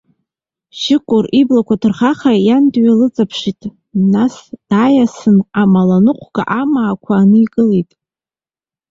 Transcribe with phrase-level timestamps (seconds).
[0.79, 3.61] Шьықәыр иблақәа ҭырхаха иан дҩалыҵаԥшит,
[4.13, 4.33] нас
[4.69, 7.89] дааиасын амаланыҟәа амаақәа ааникылт.